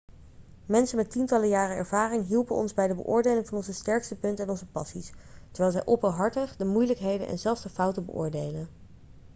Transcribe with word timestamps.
mensen 0.65 0.97
met 0.97 1.11
tientallen 1.11 1.47
jaren 1.49 1.75
ervaring 1.75 2.27
hielpen 2.27 2.55
ons 2.55 2.73
bij 2.73 2.87
de 2.87 2.95
beoordeling 2.95 3.47
van 3.47 3.57
onze 3.57 3.73
sterke 3.73 4.15
punten 4.15 4.45
en 4.45 4.51
onze 4.51 4.67
passies 4.67 5.11
terwijl 5.51 5.71
zij 5.71 5.85
openhartig 5.85 6.55
de 6.55 6.65
moeilijkheden 6.65 7.27
en 7.27 7.39
zelfs 7.39 7.61
de 7.63 7.69
fouten 7.69 8.05
beoordeelden 8.05 8.67